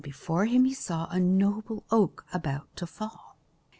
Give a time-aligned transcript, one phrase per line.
[0.03, 3.37] Before him he saw a noble oak about to fall.